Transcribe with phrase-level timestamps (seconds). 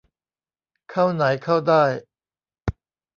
[0.89, 1.83] เข้าไหนเข้าได้